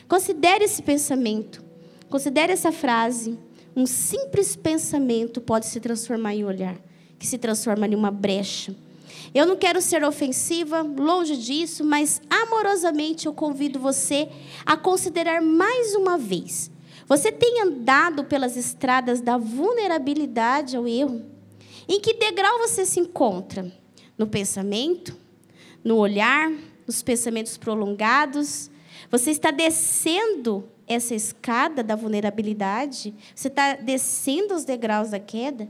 [0.08, 1.69] Considere esse pensamento.
[2.10, 3.38] Considere essa frase.
[3.74, 6.76] Um simples pensamento pode se transformar em olhar,
[7.18, 8.74] que se transforma em uma brecha.
[9.34, 14.28] Eu não quero ser ofensiva, longe disso, mas amorosamente eu convido você
[14.66, 16.70] a considerar mais uma vez.
[17.06, 21.22] Você tem andado pelas estradas da vulnerabilidade ao erro?
[21.88, 23.72] Em que degrau você se encontra?
[24.18, 25.16] No pensamento?
[25.82, 26.52] No olhar?
[26.90, 28.68] nos pensamentos prolongados?
[29.12, 33.14] Você está descendo essa escada da vulnerabilidade?
[33.32, 35.68] Você está descendo os degraus da queda?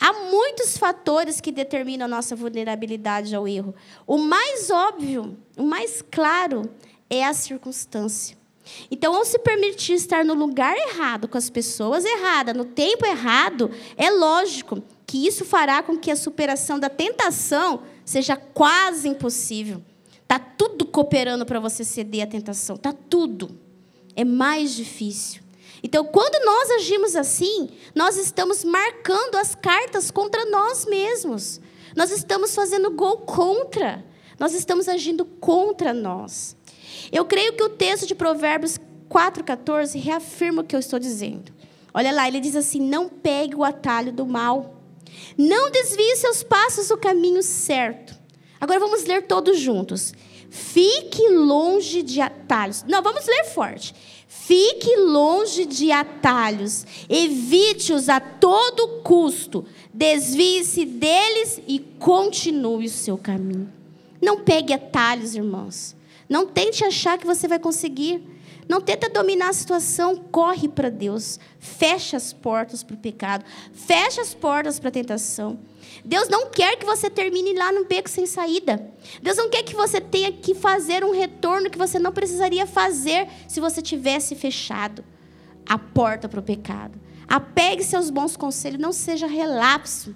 [0.00, 3.74] Há muitos fatores que determinam a nossa vulnerabilidade ao erro.
[4.06, 6.62] O mais óbvio, o mais claro,
[7.10, 8.38] é a circunstância.
[8.88, 13.68] Então, ao se permitir estar no lugar errado, com as pessoas erradas, no tempo errado,
[13.96, 19.82] é lógico que isso fará com que a superação da tentação seja quase impossível.
[20.28, 23.61] Tá tudo cooperando para você ceder à tentação, tá tudo.
[24.14, 25.42] É mais difícil.
[25.82, 31.60] Então, quando nós agimos assim, nós estamos marcando as cartas contra nós mesmos.
[31.96, 34.04] Nós estamos fazendo gol contra.
[34.38, 36.56] Nós estamos agindo contra nós.
[37.10, 38.78] Eu creio que o texto de Provérbios
[39.10, 41.52] 4,14 reafirma o que eu estou dizendo.
[41.92, 44.82] Olha lá, ele diz assim: Não pegue o atalho do mal,
[45.36, 48.18] não desvie seus passos do caminho certo.
[48.60, 50.14] Agora vamos ler todos juntos.
[50.54, 52.84] Fique longe de atalhos.
[52.86, 53.94] Não, vamos ler forte.
[54.28, 63.72] Fique longe de atalhos, evite-os a todo custo, desvie-se deles e continue o seu caminho.
[64.20, 65.96] Não pegue atalhos, irmãos.
[66.28, 68.22] Não tente achar que você vai conseguir.
[68.68, 71.38] Não tenta dominar a situação, corre para Deus.
[71.58, 73.44] Fecha as portas para o pecado.
[73.72, 75.58] Fecha as portas para a tentação.
[76.04, 78.90] Deus não quer que você termine lá no beco sem saída.
[79.20, 83.28] Deus não quer que você tenha que fazer um retorno que você não precisaria fazer
[83.48, 85.04] se você tivesse fechado
[85.66, 86.98] a porta para o pecado.
[87.28, 90.14] Apegue-se aos bons conselhos, não seja relapso.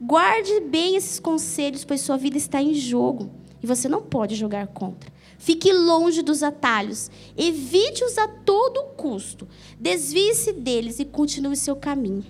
[0.00, 3.30] Guarde bem esses conselhos, pois sua vida está em jogo
[3.62, 5.12] e você não pode jogar contra.
[5.44, 7.10] Fique longe dos atalhos.
[7.36, 9.46] Evite-os a todo custo.
[9.78, 12.24] Desvie-se deles e continue seu caminho.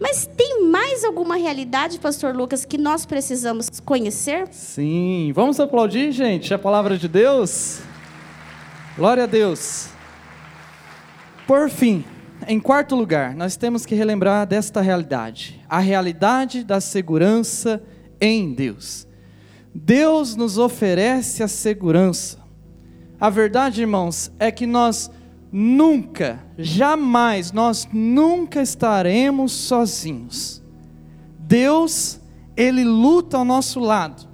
[0.00, 4.48] Mas tem mais alguma realidade, pastor Lucas, que nós precisamos conhecer?
[4.50, 7.78] Sim, vamos aplaudir, gente, a palavra de Deus.
[8.96, 9.90] Glória a Deus.
[11.46, 12.04] Por fim,
[12.48, 17.80] em quarto lugar, nós temos que relembrar desta realidade, a realidade da segurança
[18.20, 19.06] em Deus.
[19.72, 22.45] Deus nos oferece a segurança.
[23.20, 25.10] A verdade, irmãos, é que nós
[25.50, 30.62] nunca, jamais, nós nunca estaremos sozinhos.
[31.38, 32.20] Deus,
[32.56, 34.28] Ele luta ao nosso lado.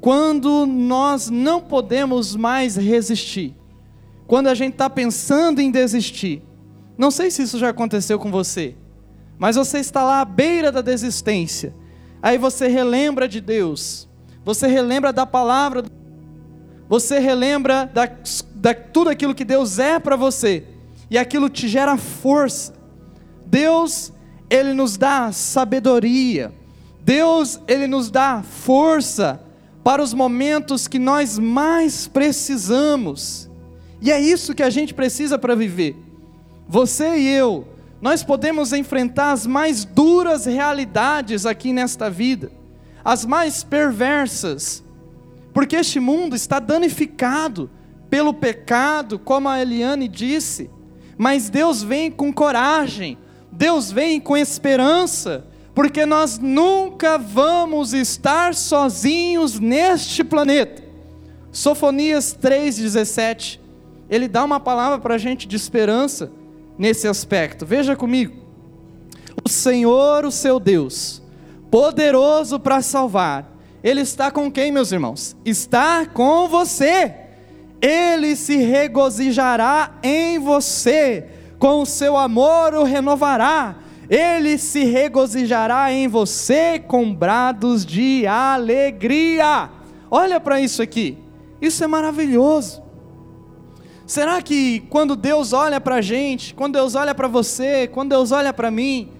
[0.00, 3.54] Quando nós não podemos mais resistir,
[4.26, 6.42] quando a gente está pensando em desistir,
[6.96, 8.74] não sei se isso já aconteceu com você,
[9.38, 11.74] mas você está lá à beira da desistência,
[12.22, 14.08] aí você relembra de Deus,
[14.44, 15.84] você relembra da palavra
[16.88, 18.08] você relembra da,
[18.54, 20.64] da tudo aquilo que Deus é para você,
[21.10, 22.74] e aquilo te gera força.
[23.44, 24.12] Deus,
[24.48, 26.52] Ele nos dá sabedoria,
[27.02, 29.40] Deus, Ele nos dá força
[29.84, 33.50] para os momentos que nós mais precisamos,
[34.00, 35.96] e é isso que a gente precisa para viver.
[36.68, 37.66] Você e eu,
[38.00, 42.50] nós podemos enfrentar as mais duras realidades aqui nesta vida,
[43.04, 44.84] as mais perversas,
[45.58, 47.68] porque este mundo está danificado
[48.08, 50.70] pelo pecado, como a Eliane disse,
[51.16, 53.18] mas Deus vem com coragem,
[53.50, 60.80] Deus vem com esperança, porque nós nunca vamos estar sozinhos neste planeta.
[61.50, 63.58] Sofonias 3,17,
[64.08, 66.30] ele dá uma palavra para a gente de esperança
[66.78, 67.66] nesse aspecto.
[67.66, 68.46] Veja comigo.
[69.44, 71.20] O Senhor, o seu Deus,
[71.68, 75.36] poderoso para salvar, ele está com quem, meus irmãos?
[75.44, 77.14] Está com você.
[77.80, 81.26] Ele se regozijará em você,
[81.58, 83.76] com o seu amor o renovará.
[84.10, 89.70] Ele se regozijará em você com brados de alegria.
[90.10, 91.18] Olha para isso aqui,
[91.60, 92.82] isso é maravilhoso.
[94.06, 98.32] Será que quando Deus olha para a gente, quando Deus olha para você, quando Deus
[98.32, 99.10] olha para mim,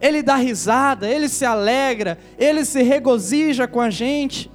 [0.00, 4.50] ele dá risada, ele se alegra, ele se regozija com a gente.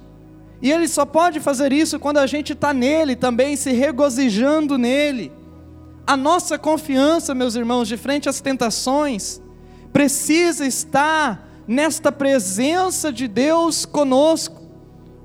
[0.60, 5.32] E ele só pode fazer isso quando a gente está nele também, se regozijando nele.
[6.06, 9.40] A nossa confiança, meus irmãos, de frente às tentações,
[9.92, 14.62] precisa estar nesta presença de Deus conosco.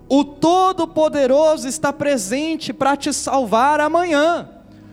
[0.09, 4.49] O Todo-Poderoso está presente para te salvar amanhã.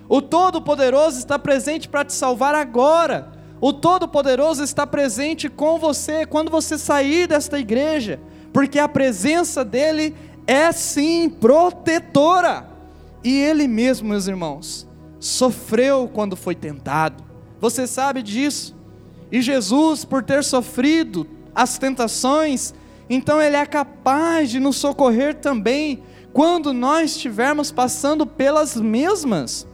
[0.08, 3.37] O Todo-Poderoso está presente para te salvar agora.
[3.60, 8.20] O Todo-Poderoso está presente com você quando você sair desta igreja,
[8.52, 10.14] porque a presença dele
[10.46, 12.68] é sim protetora.
[13.22, 14.86] E ele mesmo, meus irmãos,
[15.18, 17.24] sofreu quando foi tentado.
[17.60, 18.76] Você sabe disso.
[19.30, 22.72] E Jesus, por ter sofrido as tentações
[23.08, 26.02] então Ele é capaz de nos socorrer também
[26.32, 29.66] quando nós estivermos passando pelas mesmas.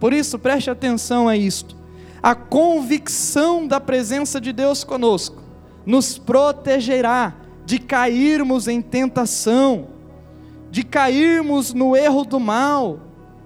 [0.00, 1.76] Por isso, preste atenção a isto.
[2.22, 5.42] A convicção da presença de Deus conosco
[5.86, 9.88] nos protegerá de cairmos em tentação,
[10.70, 13.00] de cairmos no erro do mal.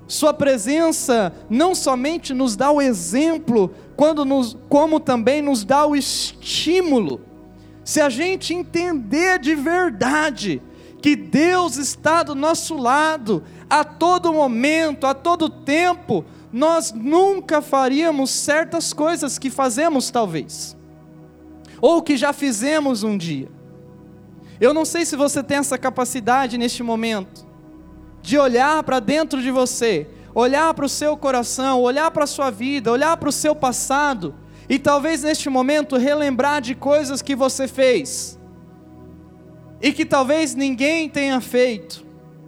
[0.07, 5.95] Sua presença não somente nos dá o exemplo, quando nos, como também nos dá o
[5.95, 7.21] estímulo.
[7.85, 10.63] Se a gente entender de verdade
[11.01, 18.31] que Deus está do nosso lado a todo momento, a todo tempo, nós nunca faríamos
[18.31, 20.77] certas coisas que fazemos, talvez,
[21.81, 23.49] ou que já fizemos um dia.
[24.61, 27.47] Eu não sei se você tem essa capacidade neste momento,
[28.21, 32.51] de olhar para dentro de você, olhar para o seu coração, olhar para a sua
[32.51, 34.35] vida, olhar para o seu passado,
[34.69, 38.39] e talvez neste momento relembrar de coisas que você fez,
[39.81, 42.05] e que talvez ninguém tenha feito,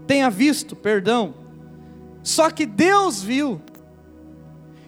[0.07, 1.35] tenha visto, perdão,
[2.23, 3.61] só que Deus viu.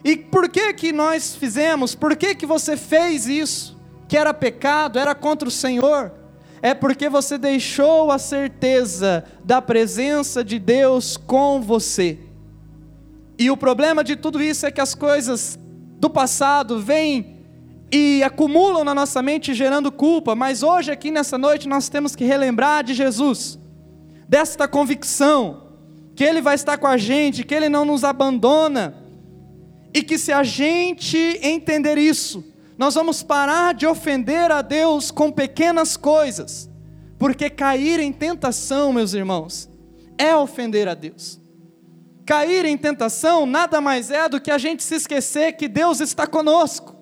[0.06, 1.96] E por que que nós fizemos?
[1.96, 3.76] Por que que você fez isso?
[4.06, 6.12] Que era pecado, era contra o Senhor?
[6.62, 12.20] É porque você deixou a certeza da presença de Deus com você.
[13.36, 15.58] E o problema de tudo isso é que as coisas
[15.98, 17.38] do passado vêm
[17.90, 22.24] e acumulam na nossa mente gerando culpa, mas hoje aqui nessa noite nós temos que
[22.24, 23.58] relembrar de Jesus,
[24.28, 25.64] desta convicção
[26.14, 29.05] que ele vai estar com a gente, que ele não nos abandona.
[29.96, 32.44] E que se a gente entender isso,
[32.76, 36.68] nós vamos parar de ofender a Deus com pequenas coisas,
[37.18, 39.70] porque cair em tentação, meus irmãos,
[40.18, 41.40] é ofender a Deus.
[42.26, 46.26] Cair em tentação nada mais é do que a gente se esquecer que Deus está
[46.26, 46.94] conosco.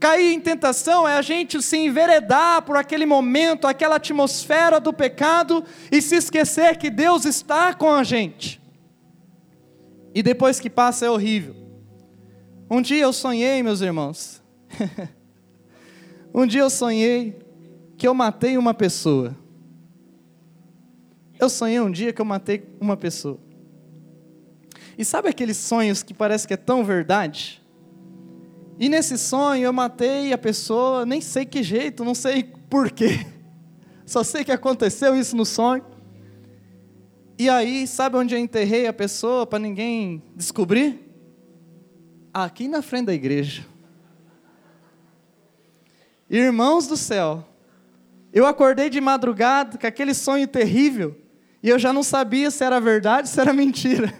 [0.00, 5.62] Cair em tentação é a gente se enveredar por aquele momento, aquela atmosfera do pecado
[5.92, 8.60] e se esquecer que Deus está com a gente.
[10.12, 11.65] E depois que passa é horrível.
[12.68, 14.42] Um dia eu sonhei, meus irmãos,
[16.34, 17.38] um dia eu sonhei
[17.96, 19.36] que eu matei uma pessoa.
[21.38, 23.38] Eu sonhei um dia que eu matei uma pessoa.
[24.98, 27.62] E sabe aqueles sonhos que parece que é tão verdade?
[28.80, 33.24] E nesse sonho eu matei a pessoa, nem sei que jeito, não sei porquê.
[34.04, 35.84] Só sei que aconteceu isso no sonho.
[37.38, 41.05] E aí, sabe onde eu enterrei a pessoa para ninguém descobrir?
[42.38, 43.64] Aqui na frente da igreja.
[46.28, 47.42] Irmãos do céu,
[48.30, 51.16] eu acordei de madrugada com aquele sonho terrível
[51.62, 54.12] e eu já não sabia se era verdade, se era mentira.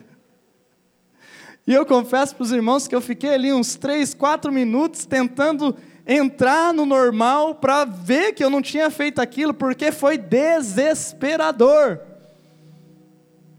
[1.66, 5.76] E eu confesso para os irmãos que eu fiquei ali uns três, quatro minutos tentando
[6.06, 12.00] entrar no normal para ver que eu não tinha feito aquilo, porque foi desesperador.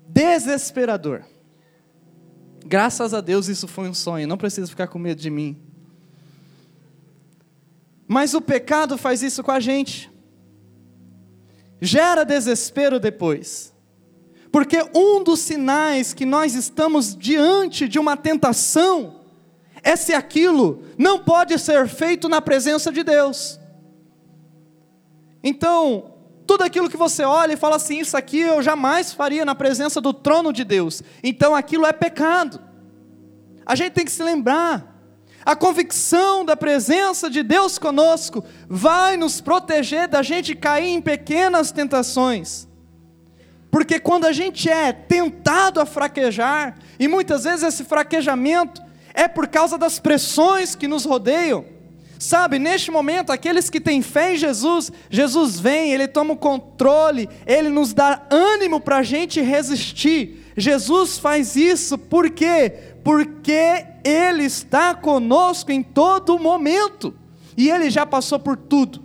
[0.07, 1.36] Desesperador.
[2.67, 5.57] Graças a Deus isso foi um sonho, não precisa ficar com medo de mim.
[8.05, 10.11] Mas o pecado faz isso com a gente.
[11.79, 13.73] Gera desespero depois.
[14.51, 19.21] Porque um dos sinais que nós estamos diante de uma tentação
[19.81, 23.59] é se aquilo não pode ser feito na presença de Deus.
[25.41, 26.16] Então,
[26.47, 29.99] tudo aquilo que você olha e fala assim, isso aqui eu jamais faria na presença
[29.99, 31.03] do trono de Deus.
[31.21, 32.59] Então aquilo é pecado.
[33.65, 34.97] A gente tem que se lembrar
[35.47, 41.71] a convicção da presença de Deus conosco vai nos proteger da gente cair em pequenas
[41.71, 42.67] tentações.
[43.71, 48.81] Porque quando a gente é tentado a fraquejar, e muitas vezes esse fraquejamento
[49.13, 51.63] é por causa das pressões que nos rodeiam,
[52.19, 57.29] Sabe, neste momento, aqueles que têm fé em Jesus, Jesus vem, Ele toma o controle,
[57.45, 60.51] Ele nos dá ânimo para a gente resistir.
[60.57, 62.73] Jesus faz isso, por quê?
[63.03, 67.13] Porque Ele está conosco em todo momento,
[67.55, 69.03] e Ele já passou por tudo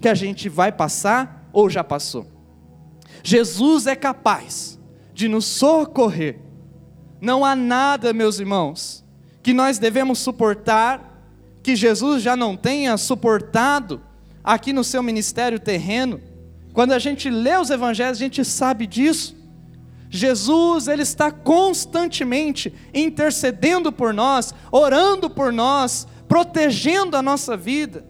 [0.00, 2.26] que a gente vai passar ou já passou.
[3.22, 4.78] Jesus é capaz
[5.12, 6.38] de nos socorrer.
[7.20, 9.04] Não há nada, meus irmãos,
[9.42, 11.07] que nós devemos suportar
[11.68, 14.00] que Jesus já não tenha suportado
[14.42, 16.18] aqui no seu ministério terreno.
[16.72, 19.36] Quando a gente lê os evangelhos, a gente sabe disso.
[20.08, 28.02] Jesus, ele está constantemente intercedendo por nós, orando por nós, protegendo a nossa vida.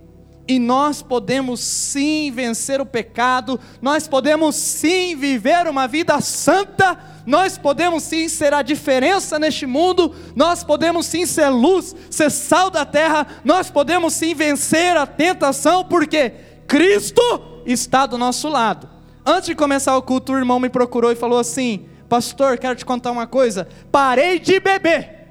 [0.49, 7.59] E nós podemos sim vencer o pecado, nós podemos sim viver uma vida santa, nós
[7.59, 12.87] podemos sim ser a diferença neste mundo, nós podemos sim ser luz, ser sal da
[12.87, 16.33] terra, nós podemos sim vencer a tentação, porque
[16.67, 17.21] Cristo
[17.67, 18.89] está do nosso lado.
[19.27, 22.87] Antes de começar o culto, o irmão me procurou e falou assim: Pastor, quero te
[22.87, 23.69] contar uma coisa.
[23.93, 25.29] Parei de beber,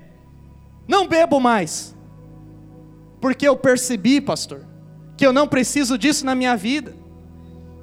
[0.88, 1.96] não bebo mais,
[3.20, 4.67] porque eu percebi, pastor,
[5.18, 6.96] que eu não preciso disso na minha vida.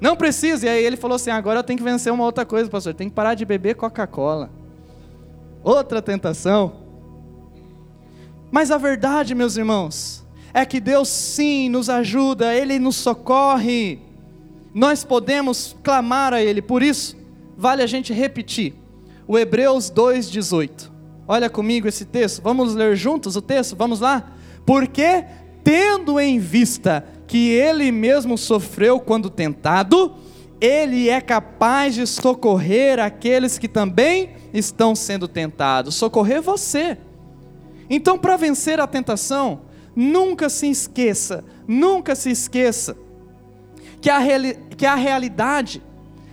[0.01, 0.67] Não precisa.
[0.67, 2.95] E aí ele falou assim: agora eu tenho que vencer uma outra coisa, pastor.
[2.95, 4.51] Tem que parar de beber Coca-Cola.
[5.63, 6.85] Outra tentação.
[8.51, 13.99] Mas a verdade, meus irmãos, é que Deus sim nos ajuda, Ele nos socorre.
[14.73, 17.17] Nós podemos clamar a Ele, por isso,
[17.57, 18.75] vale a gente repetir.
[19.27, 20.91] O Hebreus 2,18.
[21.27, 23.75] Olha comigo esse texto, vamos ler juntos o texto?
[23.75, 24.33] Vamos lá?
[24.67, 25.25] Porque,
[25.65, 30.15] tendo em vista que Ele mesmo sofreu quando tentado,
[30.61, 36.99] Ele é capaz de socorrer aqueles que também estão sendo tentados, socorrer você.
[37.89, 39.63] Então, para vencer a tentação,
[39.95, 42.97] nunca se esqueça, nunca se esqueça,
[44.01, 44.21] que a,
[44.77, 45.83] que a realidade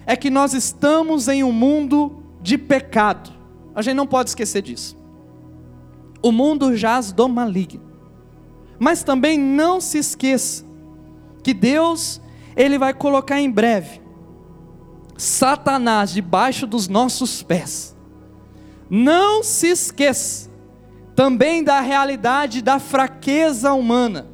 [0.06, 3.32] é que nós estamos em um mundo de pecado.
[3.74, 4.98] A gente não pode esquecer disso.
[6.22, 7.82] O mundo jaz do maligno.
[8.78, 10.66] Mas também não se esqueça
[11.44, 12.22] que Deus,
[12.56, 14.02] ele vai colocar em breve
[15.22, 17.96] Satanás debaixo dos nossos pés.
[18.90, 20.50] Não se esqueça
[21.16, 24.28] também da realidade da fraqueza humana.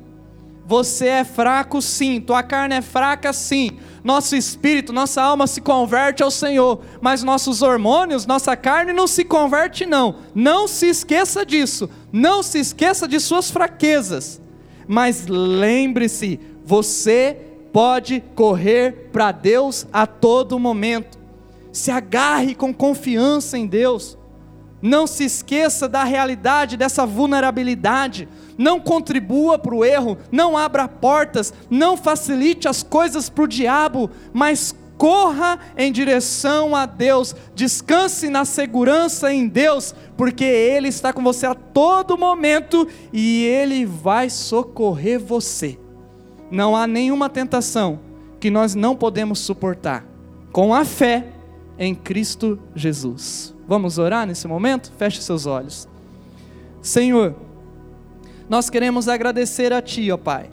[0.65, 3.77] Você é fraco sim, tua carne é fraca sim.
[4.01, 9.25] Nosso espírito, nossa alma se converte ao Senhor, mas nossos hormônios, nossa carne não se
[9.25, 10.15] converte não.
[10.33, 11.89] Não se esqueça disso.
[12.13, 14.41] Não se esqueça de suas fraquezas.
[14.87, 17.37] Mas lembre-se, você
[17.73, 21.17] pode correr para Deus a todo momento.
[21.71, 24.17] Se agarre com confiança em Deus.
[24.81, 28.27] Não se esqueça da realidade dessa vulnerabilidade.
[28.57, 34.09] Não contribua para o erro, não abra portas, não facilite as coisas para o diabo,
[34.33, 41.23] mas corra em direção a Deus, descanse na segurança em Deus, porque Ele está com
[41.23, 45.77] você a todo momento e Ele vai socorrer você.
[46.49, 47.99] Não há nenhuma tentação
[48.39, 50.05] que nós não podemos suportar,
[50.51, 51.27] com a fé
[51.77, 53.53] em Cristo Jesus.
[53.67, 54.91] Vamos orar nesse momento?
[54.97, 55.87] Feche seus olhos.
[56.81, 57.35] Senhor,
[58.49, 60.49] nós queremos agradecer a Ti, ó Pai,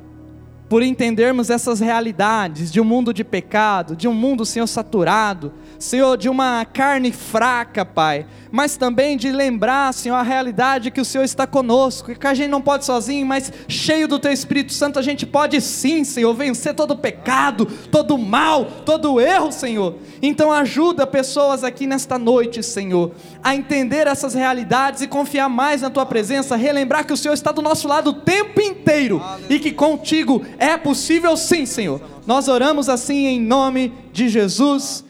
[0.69, 6.17] por entendermos essas realidades de um mundo de pecado, de um mundo, Senhor, saturado, Senhor,
[6.17, 11.25] de uma carne fraca, Pai, mas também de lembrar, Senhor, a realidade que o Senhor
[11.25, 15.03] está conosco, que a gente não pode sozinho, mas cheio do Teu Espírito Santo, a
[15.03, 19.97] gente pode sim, Senhor, vencer todo pecado, todo mal, todo erro, Senhor.
[20.23, 23.13] Então ajuda pessoas aqui nesta noite, Senhor,
[23.43, 27.51] a entender essas realidades e confiar mais na Tua presença, relembrar que o Senhor está
[27.51, 32.01] do nosso lado o tempo inteiro e que contigo é possível sim, Senhor.
[32.27, 35.05] Nós oramos assim em nome de Jesus.